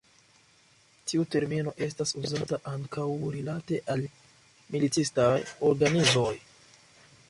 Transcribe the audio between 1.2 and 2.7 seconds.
termino estas uzata